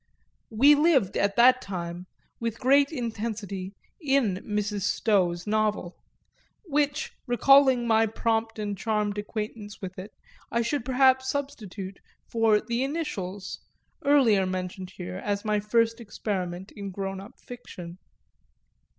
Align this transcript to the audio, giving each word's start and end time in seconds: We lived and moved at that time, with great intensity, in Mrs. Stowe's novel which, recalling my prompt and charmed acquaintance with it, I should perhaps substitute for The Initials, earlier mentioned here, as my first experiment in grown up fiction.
We 0.49 0.73
lived 0.73 1.09
and 1.15 1.15
moved 1.15 1.17
at 1.17 1.35
that 1.35 1.61
time, 1.61 2.07
with 2.39 2.59
great 2.59 2.91
intensity, 2.91 3.75
in 4.01 4.37
Mrs. 4.37 4.81
Stowe's 4.81 5.45
novel 5.45 5.95
which, 6.65 7.13
recalling 7.27 7.85
my 7.85 8.07
prompt 8.07 8.57
and 8.57 8.75
charmed 8.75 9.19
acquaintance 9.19 9.79
with 9.79 9.99
it, 9.99 10.11
I 10.51 10.63
should 10.63 10.85
perhaps 10.85 11.29
substitute 11.29 11.99
for 12.25 12.59
The 12.59 12.83
Initials, 12.83 13.59
earlier 14.03 14.47
mentioned 14.47 14.89
here, 14.97 15.17
as 15.17 15.45
my 15.45 15.59
first 15.59 16.01
experiment 16.01 16.71
in 16.71 16.89
grown 16.89 17.21
up 17.21 17.39
fiction. 17.39 17.99